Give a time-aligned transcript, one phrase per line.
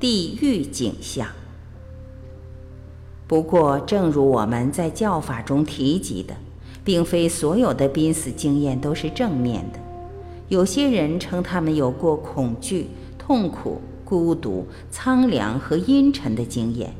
[0.00, 1.28] 地狱景象。
[3.28, 6.34] 不过，正如我们在教法中提及的，
[6.82, 9.78] 并非所有的濒死经验都是正面的。
[10.48, 16.94] 有些人称他们有过恐惧、痛苦、孤独、苍凉和阴沉的经验，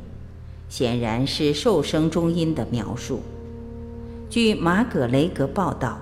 [0.68, 3.20] 显然是受生中阴的描述。
[4.28, 5.98] 据马葛雷格报道。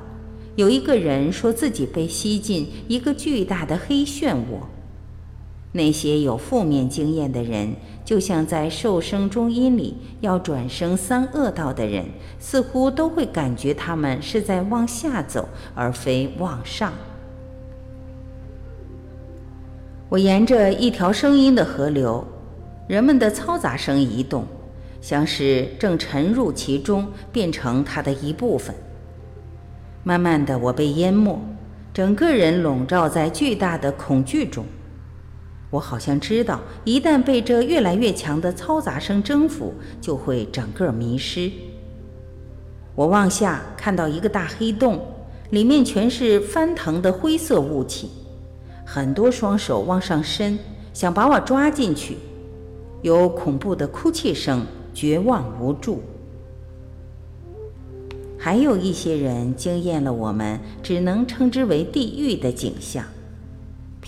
[0.56, 4.58] 有一个人说自己被吸进一个巨大的黑漩涡。
[5.72, 7.74] 那些有负面经验的人，
[8.04, 12.06] 就像在受生中阴里要转生三恶道的人，
[12.38, 16.92] 似乎都会感觉他们是在往下走，而非往上。
[20.08, 22.26] 我沿着一条声音的河流，
[22.86, 24.46] 人们的嘈杂声移动，
[25.02, 28.74] 像是正沉入其中，变成它的一部分。
[30.02, 31.38] 慢慢的，我被淹没，
[31.92, 34.64] 整个人笼罩在巨大的恐惧中。
[35.70, 41.50] 我好像知道，一旦被这越来越强的嘈杂声征服，就会整个迷失。
[42.94, 45.00] 我往下看到一个大黑洞，
[45.50, 48.10] 里面全是翻腾的灰色雾气，
[48.84, 50.58] 很多双手往上伸，
[50.94, 52.16] 想把我抓进去，
[53.02, 56.02] 有恐怖的哭泣声，绝望无助。
[58.38, 63.04] 还有一些人惊艳了我们只能称之为地狱的景象，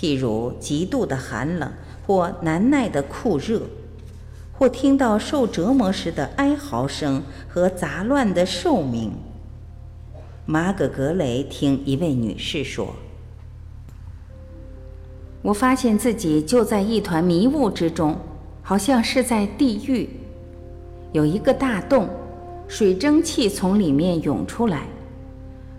[0.01, 1.70] 譬如极度的寒冷，
[2.06, 3.61] 或难耐的酷热，
[4.51, 9.12] 或听到受折磨时的哀嚎声和杂乱的兽鸣。
[10.47, 12.95] 马格格雷听一位女士说
[15.43, 18.17] ：“我发现自己就在一团迷雾之中，
[18.62, 20.09] 好像是在地狱，
[21.12, 22.09] 有一个大洞。”
[22.67, 24.87] 水蒸气从里面涌出来，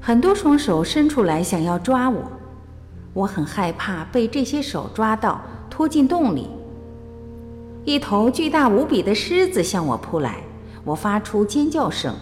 [0.02, 2.22] 很多双手伸出来想要抓我，
[3.14, 6.48] 我很害怕被这些手抓到拖进洞里。
[7.84, 10.44] 一头巨大无比的狮子向我扑来，
[10.86, 12.16] 我发出尖叫声。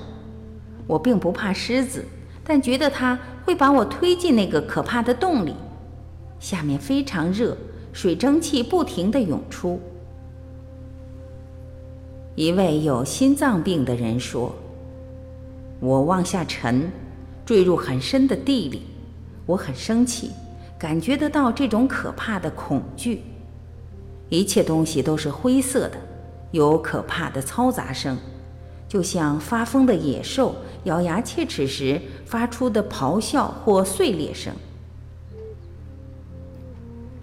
[0.87, 2.03] 我并不怕狮子，
[2.43, 5.53] 但觉得它会把我推进那个可怕的洞里。
[6.39, 7.55] 下面非常热，
[7.93, 9.79] 水蒸气不停地涌出。
[12.35, 14.55] 一位有心脏病的人说
[15.81, 16.89] ：“我往下沉，
[17.45, 18.83] 坠入很深的地里。
[19.45, 20.31] 我很生气，
[20.79, 23.21] 感觉得到这种可怕的恐惧。
[24.29, 25.97] 一切东西都是灰色的，
[26.51, 28.17] 有可怕的嘈杂声，
[28.87, 34.53] 就像发疯的野兽咬牙切齿时发出的咆哮或碎裂声。”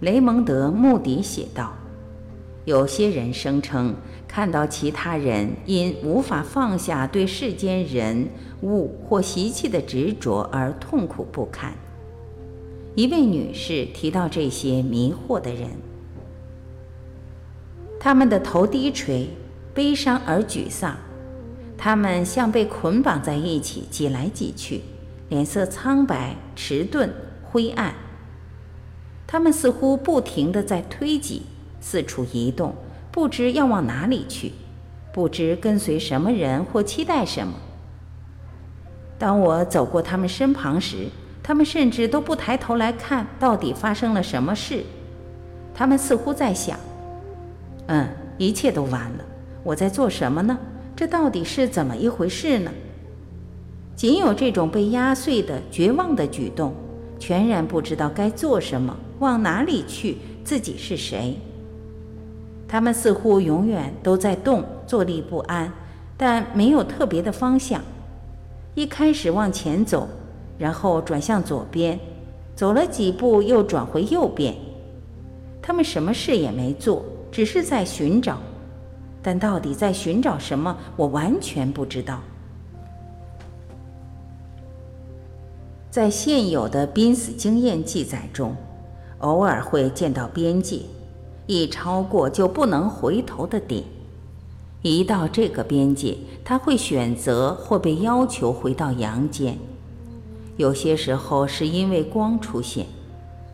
[0.01, 1.73] 雷蒙德·穆迪写道。
[2.67, 3.95] 有些人声称
[4.27, 8.29] 看到其他人因无法放下对世间人
[8.63, 11.73] 物或习气的执着而痛苦不堪。
[12.97, 15.69] 一位女士提到这些迷惑的人，
[18.01, 19.29] 他们的头低垂，
[19.75, 20.97] 悲伤而沮丧，
[21.77, 24.81] 他们像被捆绑在一起，挤来挤去，
[25.29, 27.13] 脸色苍白、迟钝、
[27.45, 27.95] 灰暗。
[29.27, 31.43] 他们似乎不停地在推挤。
[31.79, 32.75] 四处移动，
[33.13, 34.53] 不知要往哪里去，
[35.13, 37.53] 不知跟随什么人或期待什么。
[39.19, 41.09] 当我走过他们身旁时，
[41.47, 44.83] 他们甚至都不抬头来看到底发生了什么事。
[45.73, 46.77] 他们似乎在想
[47.87, 49.25] ：“嗯，一切都完了。
[49.63, 50.59] 我在做什么呢？
[50.97, 52.73] 这到底是怎么一回事呢？”
[53.95, 56.75] 仅有这种被压碎的绝望的举动，
[57.21, 61.39] 全然不知道该做什么，往哪里去，自己是谁。
[62.67, 65.73] 他们似乎永远都在动，坐立不安，
[66.17, 67.81] 但没有特别的方向。
[68.75, 70.09] 一开始往前走，
[70.59, 71.99] 然后转向左边，
[72.55, 74.55] 走了几步又转回右边。
[75.61, 78.39] 他们什么事也没做，只是在寻找，
[79.23, 82.21] 但到底在寻找什么，我完全不知道。
[85.91, 88.55] 在现有的濒死经验记载中，
[89.19, 90.81] 偶尔会见到边界。
[91.47, 93.85] 一超过就不能回头的点，
[94.83, 99.57] 一到这个边界，他会选择或被要求回到阳间。
[100.57, 102.87] 有些时候是因为光出现，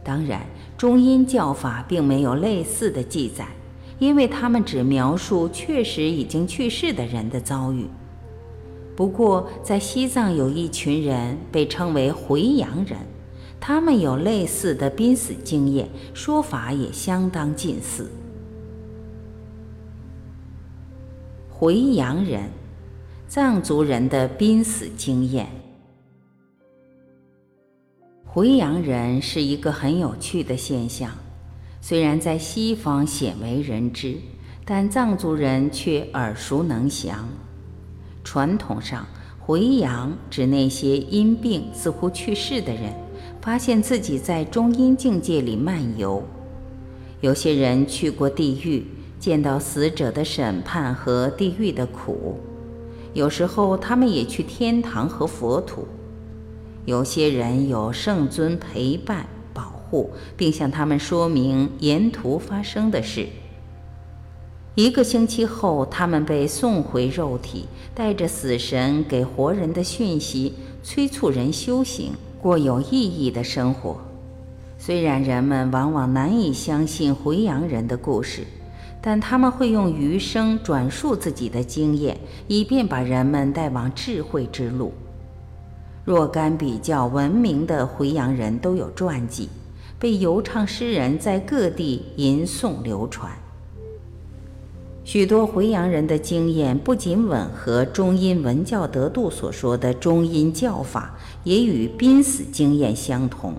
[0.05, 0.47] 当然
[0.77, 3.47] 中阴教法并没有类似的记载，
[3.99, 7.87] 因为他们只描述确实已经去世的人的遭遇。
[8.95, 12.99] 不过在西藏有一群人被称为回阳人。
[13.65, 18.11] 他们有类似的濒死经验，说法也相当近似。
[21.49, 22.51] 回阳人，
[23.29, 25.47] 藏族人的濒死经验。
[28.35, 31.11] 回阳人是一个很有趣的现象，
[31.83, 34.17] 虽然在西方鲜为人知，
[34.65, 37.29] 但藏族人却耳熟能详。
[38.25, 39.07] 传统上，
[39.39, 42.95] 回阳指那些因病似乎去世的人，
[43.43, 46.23] 发现自己在中阴境界里漫游。
[47.21, 48.87] 有些人去过地狱，
[49.21, 52.41] 见到死者的审判和地狱的苦；
[53.13, 55.87] 有时候，他们也去天堂和佛土。
[56.85, 60.11] 有些人有圣尊陪伴保护。
[60.39, 63.27] 并向他们说明沿途发生的事。
[64.75, 74.01] 一个星期后，他们被送回肉体，带着死神给活人的讯息，催促人修行，过有意义的生活。
[74.79, 78.47] 虽然人们往往难以相信回阳人的故事，
[79.03, 82.17] 但他们会用余生转述自己的经验，
[82.49, 84.95] 以便把人们带往智慧之路。
[86.05, 89.49] 若干比较闻名的回阳人都有传记。
[89.99, 93.31] 被游唱诗人在各地吟诵流传。
[95.05, 103.55] 许多回阳人的经验不仅吻合中阴文教得度所说的中阴教法，也与濒死经验相同。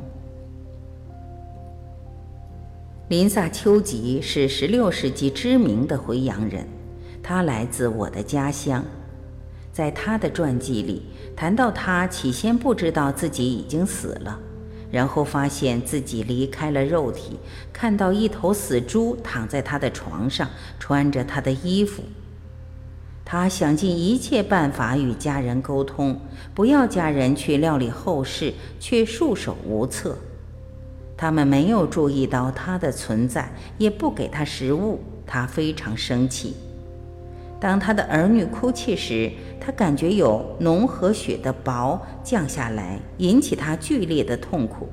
[3.08, 6.68] 林萨秋吉是16世纪知名的回阳人，
[7.22, 8.84] 他来自我的家乡。
[9.74, 11.02] 在他的传记里
[11.36, 14.40] 谈到，他起先不知道自己已经死了。
[14.92, 17.40] 然后发现自己离开了肉体，
[17.74, 20.48] 看到一头死猪躺在他的床上，
[20.80, 22.04] 穿着他的衣服。
[23.26, 26.20] 他想尽一切办法与家人沟通，
[26.54, 30.16] 不要家人去料理后事，却束手无策。
[31.18, 36.54] 他们没有注意到他的存在，也不给他食物，他非常生气。
[37.64, 44.90] 当他的儿女哭泣时，他感觉有浓和血的薄降下来，引起他剧烈的痛苦。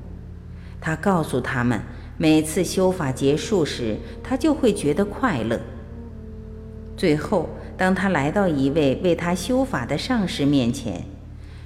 [0.79, 1.81] 他告诉他们，
[2.17, 5.59] 每次修法结束时，他就会觉得快乐。
[6.95, 11.03] 最后，当他来到一位为他修法的上师面前，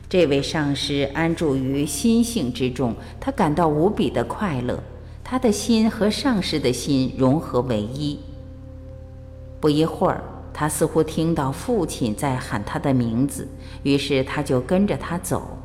[0.10, 4.82] 这位上师安住于心性之中，他感到无比的快乐，
[5.24, 8.18] 他的心和上师的心融合为一。
[9.60, 10.24] 不一会儿。
[10.58, 13.46] 他似乎听到父亲在喊他的名字，
[13.84, 15.58] 于是他就跟着他走。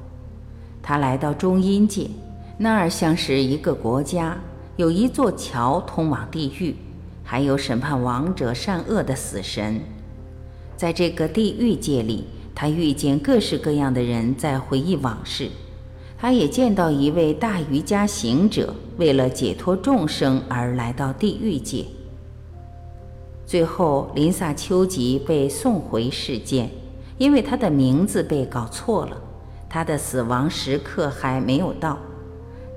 [0.82, 2.08] 他来到中阴界，
[2.58, 4.36] 那儿像是一个国家，
[4.74, 6.74] 有一座桥通往地狱，
[7.22, 9.80] 还有审判亡者善恶的死神。
[10.76, 15.48] 在这个地狱界里，他遇见各式各样的人在回忆往事。
[16.18, 21.84] 他也见到一位大瑜伽行者，为了解脱众生而来到地狱界。
[23.50, 26.70] 最后，林萨秋吉被送回世间，
[27.18, 29.20] 因为他的名字被搞错了。
[29.68, 31.98] 他的死亡时刻还没有到。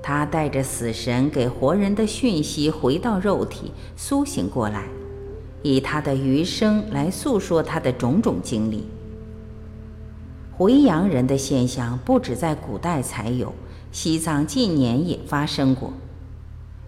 [0.02, 4.88] 他带着死神给活人的讯息回到肉体，苏醒过来，
[5.62, 8.88] 以他的余生来诉说他的种种经历。
[10.56, 13.54] 回阳人的现象不止在古代才有，
[13.92, 15.92] 西藏近年也发生过。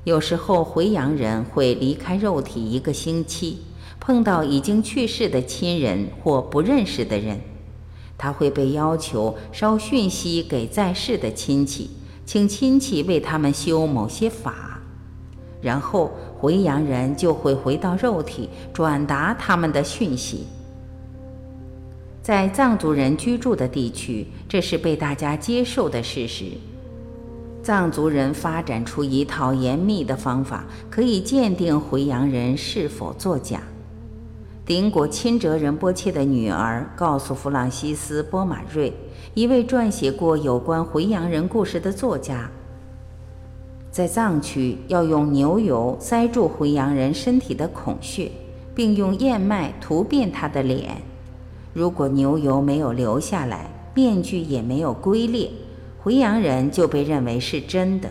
[0.02, 3.58] 有时候，回阳人会离开肉体一个星期。
[3.98, 7.40] 碰到已经去世的亲人或不认识的人，
[8.18, 11.90] 他会被要求捎讯息给在世的亲戚，
[12.24, 14.80] 请亲戚为他们修某些法，
[15.60, 20.46] 然后回阳人就会回到肉体转达他们的讯息。
[22.22, 26.46] 在藏族人居住的地区，这是被大家接受的事实。
[27.62, 33.60] 藏族人发展出一套严密的方法，可以鉴定回阳人是否作假。
[34.66, 38.92] 顶果钦哲仁波切的女儿告诉弗朗西斯·波马瑞，
[39.32, 42.50] 一位撰写过有关回阳人故事的作家，
[43.92, 48.28] 在藏区要用牛油塞住回阳人身体的孔穴，
[48.74, 51.00] 并用燕麦涂遍他的脸。
[51.72, 55.48] 如果牛油没有流下来，面具也没有龟裂，
[56.00, 58.10] 回阳人就被认为是真的。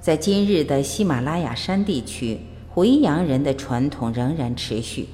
[0.00, 2.40] 在今日的喜马拉雅山地区。
[2.74, 5.08] 回阳人的传统仍然持续。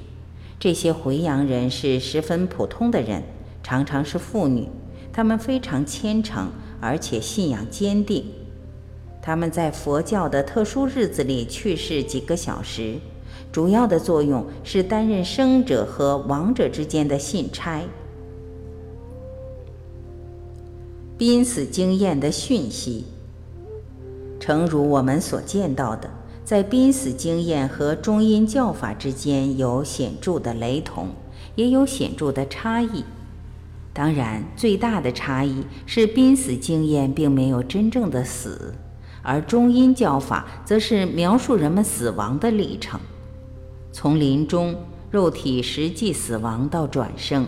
[0.61, 3.25] 这些回阳人是十分普通的人，
[3.65, 4.69] 常常是妇女。
[5.13, 6.51] 他们非常虔诚，
[6.81, 8.25] 而且信仰坚定。
[9.21, 12.95] 他们在佛教的特殊日子里去世几个小时，
[13.51, 17.83] 主要的作用是担任生者和亡者之间的信差。
[21.17, 23.05] 濒死经验的讯息，
[24.39, 26.09] 诚如我们所见到的。
[26.49, 31.09] 在濒死经验和中阴教法之间有显著的雷同，
[31.57, 33.05] 也有显著的差异。
[33.93, 38.75] 当然，最大的差异是濒死经验并没有真正的死，
[39.21, 42.99] 而中阴教法则是描述人们死亡的历程，
[43.93, 44.75] 从临终
[45.11, 47.45] 肉体实际死亡到转生。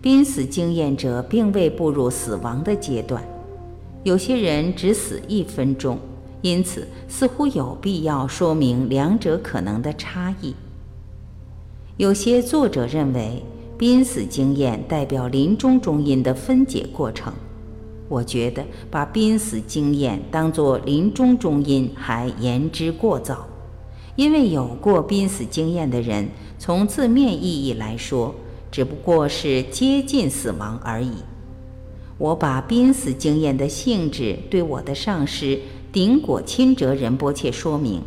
[0.00, 3.22] 濒死经验者并未步入死亡的阶段，
[4.04, 5.98] 有些人只死一分钟，
[6.42, 10.54] 因此似乎有必要说明两者可能的差异。
[11.96, 13.42] 有些作者认为，
[13.76, 17.32] 濒死经验代表临终中阴的分解过程。
[18.08, 23.46] 我觉得把濒死经验当作临终中阴还言之过早，
[24.16, 26.28] 因为有过濒死经验的人，
[26.58, 28.34] 从字面意义来说，
[28.70, 31.10] 只不过是接近死亡而已。
[32.16, 35.60] 我把濒死经验的性质对我的上师
[35.92, 38.02] 顶果钦哲仁波切说明，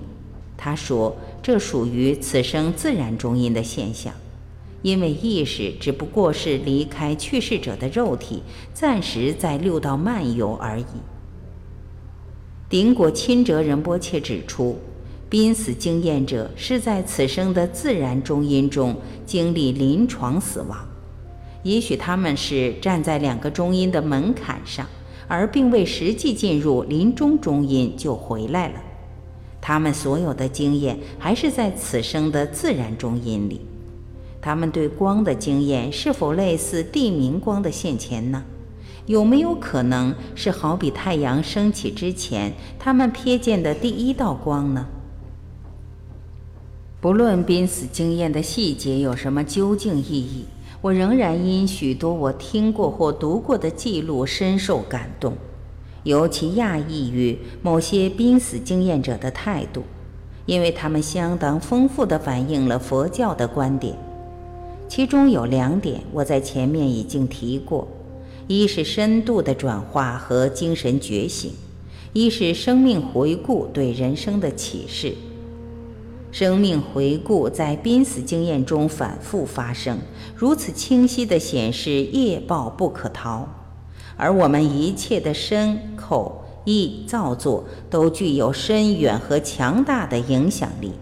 [0.57, 1.15] 他说。
[1.43, 4.13] 这属于此生自然中阴的现象，
[4.83, 8.43] 因为意识只不过是离开去世者的肉体，
[8.75, 10.85] 暂时在六道漫游而已。
[12.69, 14.77] 顶果钦哲仁波切指出，
[15.27, 18.95] 濒死经验者是在此生的自然中阴中
[19.25, 20.87] 经历临床死亡，
[21.63, 24.85] 也许他们是站在两个中阴的门槛上，
[25.31, 28.73] 而并未实际进入临终中阴就回来了。
[29.61, 33.61] 他们所有的经验还是在此生的自然中阴里。
[34.41, 38.43] 他们对光的经验是否类似地明光的现前呢？
[39.05, 44.85] 有没有可能是好比太阳升起之前，他们瞥见的第一道光呢？
[46.99, 50.45] 不论濒死经验的细节有什么究竟意义，
[50.81, 55.33] 我仍然因许多我听过或读过的记录深受感动。
[56.03, 59.83] 尤其讶异于某些濒死经验者的态度，
[60.47, 63.95] 因为他们相当丰富地反映了佛教的观点。
[64.87, 67.87] 其中有两点，我在前面已经提过：
[68.47, 71.51] 一是深度的转化和精神觉醒；
[72.13, 75.13] 一是生命回顾对人生的启示。
[76.31, 79.99] 生命回顾在濒死经验中反复发生，
[80.35, 83.47] 如此清晰地显示业报不可逃。
[84.15, 90.93] 而我们一切的身、口、意造作，都具有深远和强大的影响力。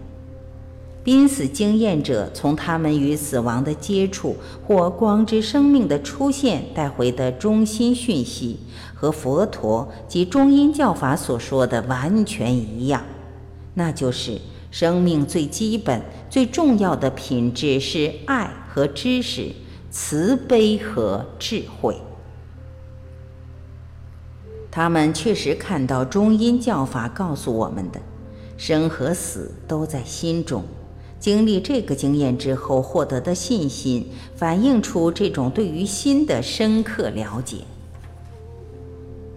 [1.02, 8.58] 濒死经验者从他们与死亡的接触或光之生命的出现带回的中心讯息，
[8.94, 13.02] 和佛陀及中阴教法所说的完全一样，
[13.74, 14.38] 那就是
[14.70, 19.52] 生命最基本、最重要的品质是爱和知识、
[19.90, 21.96] 慈悲和智慧。
[24.70, 28.00] 他们确实看到中阴教法告诉我们的，
[28.56, 30.62] 生和死都在心中。
[31.18, 37.58] 经历这个经验之后获得的信心，反映出这种对于心的深刻了解。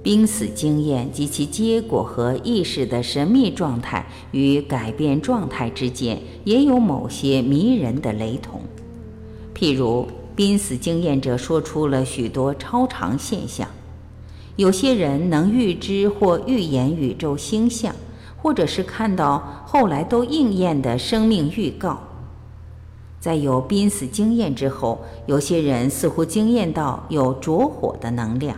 [0.03, 8.59] 濒死经验及其结果和意识的神秘状态与改变状态之间，也有某些迷人的雷同。
[9.55, 10.05] 譬如，
[10.35, 13.65] 濒死经验者说出了许多超常现象。
[14.57, 17.95] 有些人能预知或预言宇宙星象，
[18.35, 22.01] 或者是看到后来都应验的生命预告。
[23.21, 28.57] 在有濒死经验之后，有些人似乎惊艳到有着火的能量。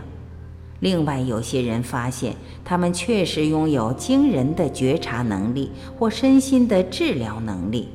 [0.80, 7.88] 另外，有些人发现他们确实拥有惊人的觉察能力或身心的治疗能力。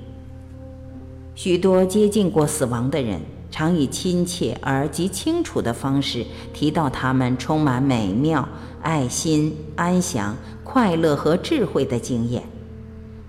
[1.35, 3.19] 许多接近过死亡的人。
[3.53, 8.47] 常以亲切而极清楚的方式提到他们充满美妙、
[8.81, 12.41] 爱心、安详、快乐和智慧的经验。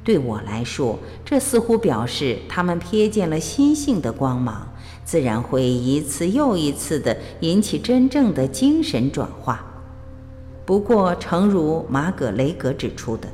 [0.05, 4.72] 对我来说，这似乎表示他们瞥见了心性的光芒，
[5.05, 9.65] 自然会一次又一次地引起真正的精神转化。
[10.65, 13.29] 不过，诚如马葛雷格指出的，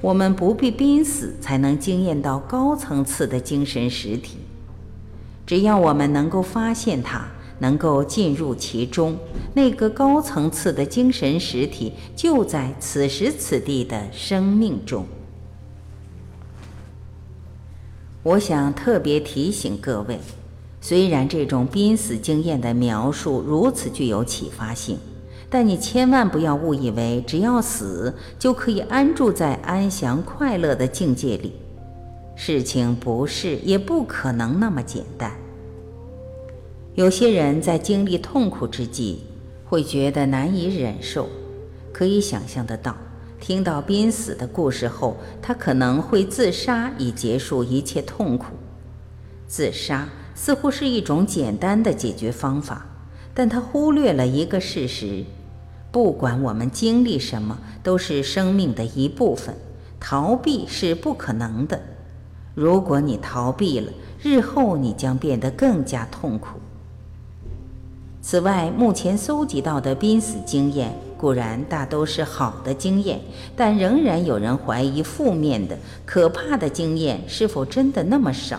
[0.00, 4.38] 我们不必濒死才能经验到高层次的精神实体。
[5.46, 7.26] 只要我们能够发现它，
[7.58, 9.18] 能够进入其中，
[9.52, 15.04] 那个高层次的精神实体就在此时此地的生命中。
[18.22, 20.18] 我想特别提醒各位，
[20.80, 24.98] 虽然这种濒死经验的描述如此具有启发性，
[25.50, 31.52] 但你千万不要误以为只要死就可以安住在安详快乐的境界里。
[32.34, 35.32] 事情不是，也不可能那么简单。
[36.94, 39.24] 有些人在经历痛苦之际，
[39.66, 41.28] 会觉得难以忍受。
[41.92, 42.96] 可以想象得到，
[43.38, 48.46] 听到濒死的故事后，他可能会自杀以结束一切痛苦。
[49.46, 50.08] 自杀
[50.42, 52.86] 似乎是一种简单的解决方法，
[53.34, 55.22] 但他忽略了一个事实：
[55.92, 59.54] 不管我们经历什么，都是生命的一部分，
[60.00, 61.78] 逃避是不可能的。
[62.54, 63.92] 如果你逃避了，
[64.22, 66.58] 日后你将变得更加痛苦。
[68.22, 73.20] 此外，目前搜集到的濒死经验固然大都是好的经验，
[73.54, 78.58] 但仍然有人怀疑负面的、可怕的经验是否真的那么少，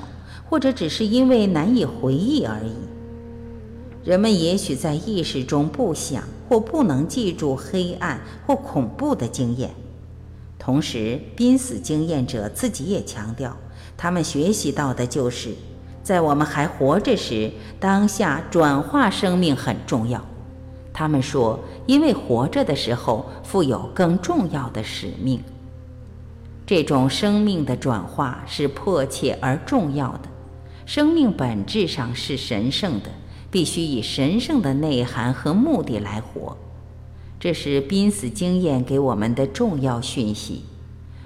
[0.52, 2.74] 或者只是因为难以回忆而已。
[4.04, 9.70] 人们也许在意识中不想或不能记住黑暗或恐怖的经验。
[10.60, 13.56] 同时，濒死经验者自己也强调，
[13.96, 15.52] 他们学习到的就是。
[16.04, 20.22] 在我们还活着时，当下转化生命很重要。
[20.92, 25.42] 他们说，因为活着的时候负有更重要的使命。
[26.66, 30.31] 这种生命的转化是迫切而重要的。
[30.94, 33.12] 生命本质上是神圣的，
[33.50, 36.58] 必须以神圣的内涵和目的来活。
[37.40, 40.64] 这是濒死经验给我们的重要讯息。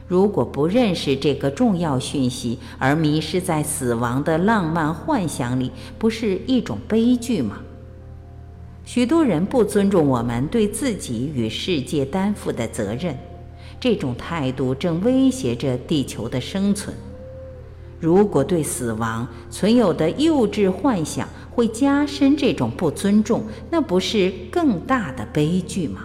[0.07, 7.57] 如果不认识这个重要讯息，而迷失在死亡的浪漫幻想里，不是一种悲剧吗？
[8.85, 13.17] 许多人不尊重我们对自己与世界担负的责任，
[13.79, 16.95] 这种态度正威胁着地球的生存。
[18.05, 26.01] 如果对死亡存有的幼稚幻想会加深这种不尊重，那不是更大的悲剧吗？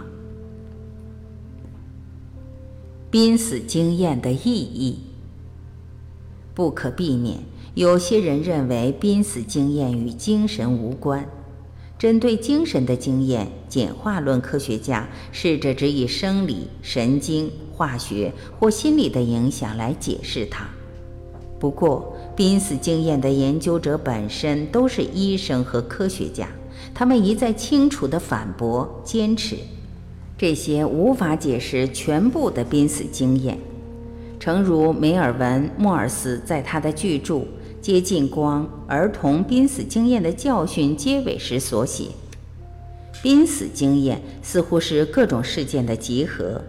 [3.11, 4.97] 濒死经验的意义
[6.55, 7.37] 不可避免。
[7.75, 11.29] 有些人认为濒死经验与精神无关。
[11.99, 20.67] 针对精神的经验，简化论科学家试着只以生理、神经、化学或心理的影响来解释它。
[21.61, 26.47] 不过，濒死经验的研究者本身都是医生和科学家，
[26.91, 29.55] 他们一再清楚地反驳、坚持。
[30.39, 33.59] 这些无法解释全部的濒死经验，
[34.39, 37.35] 诚如梅尔文·莫尔斯在他的巨著
[37.79, 42.05] 《接近光：儿童濒死经验的教训》结尾时所写
[43.21, 46.59] ：“濒死经验似乎是各种事件的集合，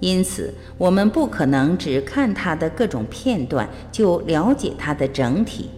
[0.00, 5.70] 因此我们不可能只看它的各种片段就了解它的整体，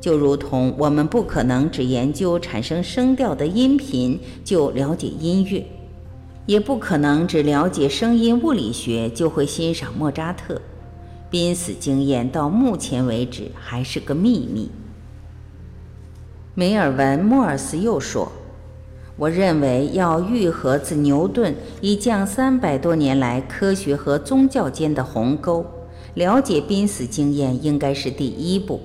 [0.00, 5.64] 就如同我们不可能只研究产生声调的音频就了解音乐。”
[6.44, 10.60] 也不可能只了解声音物理学就会欣赏莫扎特。
[11.30, 14.68] 濒死经验到目前为止还是个秘密。
[16.54, 18.30] 梅尔文·莫尔斯又说
[19.22, 25.64] ：“我认为要愈合自牛顿已降三百多年来科学和宗教间的鸿沟，
[26.14, 28.80] 了解濒死经验应该是第一步。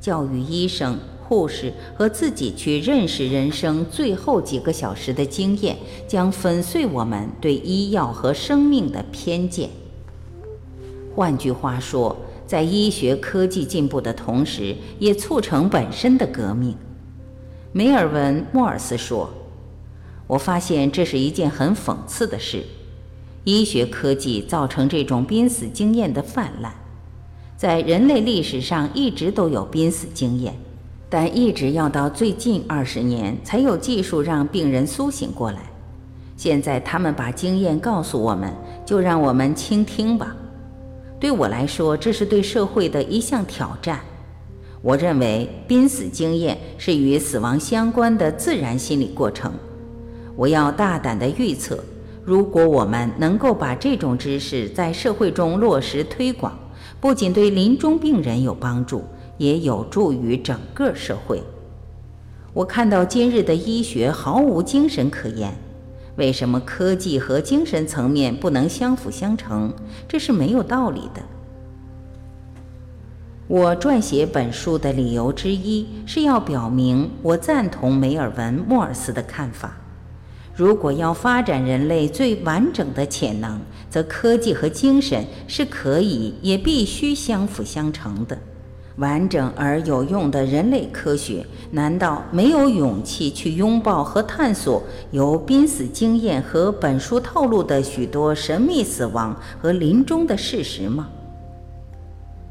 [0.00, 5.74] 教育医生。”护士和自己去认识人生最后几个小时的经验，
[6.06, 9.70] 将粉碎我们对医药和生命的偏见。
[11.14, 12.14] 换句话说，
[12.46, 16.76] 在医学科技进步的同时，也促成本身的革命。
[17.72, 19.30] 梅尔文·莫尔斯说
[20.26, 22.64] ：“我发现这是一件很讽刺的事，
[23.44, 26.72] 医学科技造成这种濒死经验的泛滥。
[27.56, 30.54] 在人类历史上一直都有濒死经验。”
[31.10, 35.60] 但一直要到最近二十年才有技术让病人苏醒过来。
[36.36, 38.52] 现在他们把经验告诉我们，
[38.84, 40.34] 就让我们倾听吧。
[41.20, 44.00] 对我来说，这是对社会的一项挑战。
[44.82, 49.52] 我认为濒死经验是与死亡相关的自然心理过程。
[50.36, 51.78] 我要大胆地预测，
[52.24, 56.58] 如果我们能够把这种知识在社会中落实推广，
[57.00, 59.04] 不仅对临终病人有帮助。
[59.36, 61.42] 也有助于整个社会。
[62.52, 65.52] 我看到今日的医学毫无精神可言，
[66.14, 69.74] 为什么科技和精神层面不能相辅相成？
[70.06, 71.20] 这是没有道理的。
[73.48, 79.76] 我撰写本书的理由之一是要表明，我赞同梅尔文·莫尔斯的看法：
[80.56, 88.38] 如果要发展人类最完整的潜能，则科技和精神是可以也必须相辅相成的。
[88.98, 101.08] 完整而有用的人类科学，难道没有勇气去拥抱和探索由濒死经验和本书透露的许多神秘死亡和临终的事实吗？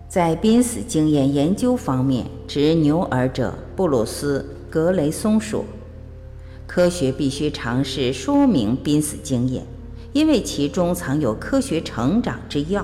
[0.09, 5.63] 在濒死经验研究方面，执牛耳者布鲁斯·格雷松说
[6.73, 9.63] ：“科学必须尝试说明濒死经验，
[10.11, 12.83] 因为其中藏有科学成长之药。”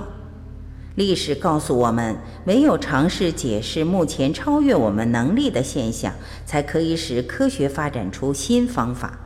[0.94, 6.14] 历史告诉我们，唯有尝试解释目前超越我们能力的现象，
[6.46, 9.18] 才可以使科学发展出新方法。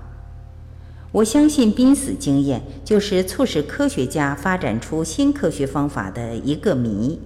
[1.12, 7.20] 我相信濒死经验就是促使科学家发展出新科学方法的一个谜。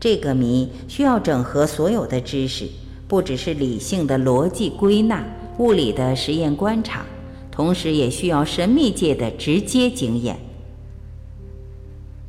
[0.00, 2.66] 这个谜需要整合所有的知识，
[3.06, 5.24] 不只是理性的逻辑归纳、
[5.58, 7.04] 物理的实验观察，
[7.50, 10.36] 同时也需要神秘界的直接经验。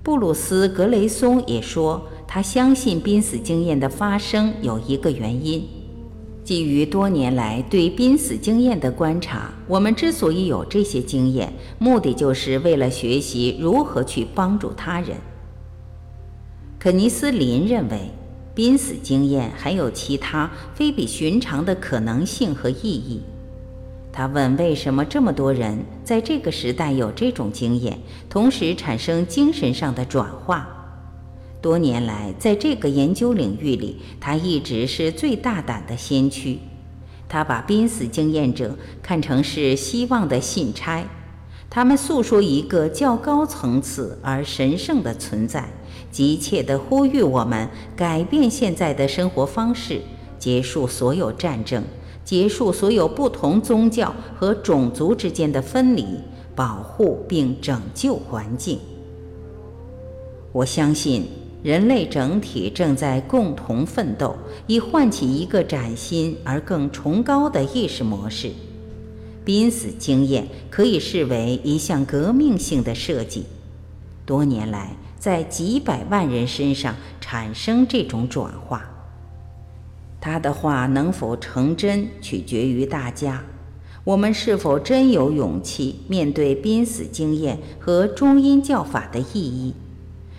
[0.03, 5.67] 布鲁斯·格雷松也说，他相信濒死经验的发生有一个原因。
[6.43, 15.17] 基于多年来对濒死经验的观察，我们之所以有这些经验，目的就是为了学习如何去帮助他人。
[16.77, 18.11] 肯尼斯林认为，
[18.55, 23.21] 濒死经验还有其他非比寻常的可能性和意义。
[24.13, 30.69] 他问：为什么这么多人在这个时代有这种经验，同时产生精神上的转化？
[31.61, 36.59] 多年来，在这个研究领域里，他一直是最大胆的先驱。
[37.27, 41.03] 他把濒死经验者看成是希望的信差，
[41.69, 45.67] 他们诉说一个较高层次而神圣的存在，
[46.11, 50.01] 急切地呼吁我们改变现在的生活方式，
[50.39, 51.83] 结束所有战争，
[52.23, 56.05] 结束所有不同宗教和种族之间的分离，
[56.55, 58.79] 保护并拯救环境。
[60.51, 61.25] 我相信。
[61.63, 64.35] 人类整体正在共同奋斗，
[64.67, 68.51] 以唤起一个崭新而更崇高的意识模式。
[69.45, 73.45] 濒死经验可以视为一项革命性的设计，
[74.25, 78.89] 多年来在几百万人身上产生这种转化。
[80.19, 83.43] 他的话能否成真，取决于大家。
[84.03, 89.73] 我们是否真有勇气面对濒死经验和中阴教法的意义？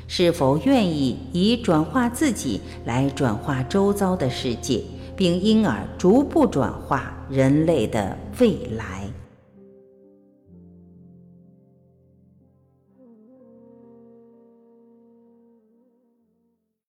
[0.09, 4.83] 是否愿意以转化自己来转化周遭的世界，
[5.17, 9.06] 并因而逐步转化人类的未来？